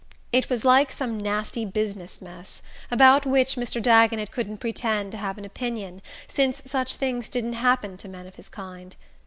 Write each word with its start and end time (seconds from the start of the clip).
It 0.31 0.49
was 0.49 0.65
like 0.65 0.91
some 0.91 1.15
nasty 1.15 1.63
business 1.63 2.23
mess, 2.23 2.63
about 2.89 3.27
which 3.27 3.53
Mr. 3.53 3.79
Dagonet 3.79 4.31
couldn't 4.31 4.57
pretend 4.57 5.11
to 5.11 5.19
have 5.19 5.37
an 5.37 5.45
opinion, 5.45 6.01
since 6.27 6.63
such 6.65 6.95
things 6.95 7.29
didn't 7.29 7.53
happen 7.53 7.97
to 7.97 8.09
men 8.09 8.25
of 8.25 8.33
his 8.33 8.49
kind. 8.49 8.95